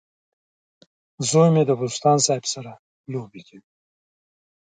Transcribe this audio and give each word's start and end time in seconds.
زوی 1.29 1.49
مې 1.53 1.63
د 1.67 1.71
بوسټان 1.79 2.17
سیب 2.27 2.43
سره 2.53 2.71
لوبه 3.11 3.41
کوي. 3.47 3.67